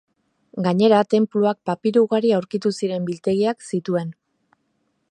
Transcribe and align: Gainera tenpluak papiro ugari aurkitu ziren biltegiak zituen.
Gainera 0.67 1.01
tenpluak 1.13 1.59
papiro 1.71 2.03
ugari 2.07 2.35
aurkitu 2.39 2.73
ziren 2.81 3.07
biltegiak 3.11 3.71
zituen. 3.71 4.13